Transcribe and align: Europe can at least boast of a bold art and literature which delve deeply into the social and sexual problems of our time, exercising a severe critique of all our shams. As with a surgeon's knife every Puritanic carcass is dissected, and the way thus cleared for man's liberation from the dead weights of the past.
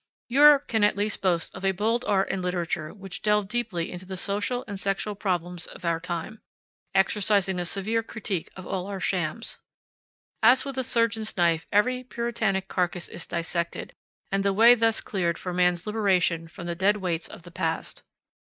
Europe 0.29 0.67
can 0.67 0.83
at 0.83 0.97
least 0.97 1.21
boast 1.21 1.53
of 1.53 1.63
a 1.63 1.71
bold 1.73 2.03
art 2.07 2.27
and 2.31 2.41
literature 2.41 2.91
which 2.91 3.21
delve 3.21 3.47
deeply 3.47 3.91
into 3.91 4.03
the 4.03 4.17
social 4.17 4.65
and 4.67 4.79
sexual 4.79 5.13
problems 5.13 5.67
of 5.67 5.85
our 5.85 5.99
time, 5.99 6.41
exercising 6.95 7.59
a 7.59 7.65
severe 7.67 8.01
critique 8.01 8.49
of 8.55 8.65
all 8.65 8.87
our 8.87 8.99
shams. 8.99 9.59
As 10.41 10.65
with 10.65 10.79
a 10.79 10.83
surgeon's 10.83 11.37
knife 11.37 11.67
every 11.71 12.03
Puritanic 12.03 12.67
carcass 12.67 13.07
is 13.09 13.27
dissected, 13.27 13.93
and 14.31 14.43
the 14.43 14.53
way 14.53 14.73
thus 14.73 15.01
cleared 15.01 15.37
for 15.37 15.53
man's 15.53 15.85
liberation 15.85 16.47
from 16.47 16.65
the 16.65 16.73
dead 16.73 16.97
weights 16.97 17.27
of 17.27 17.43
the 17.43 17.51
past. 17.51 18.01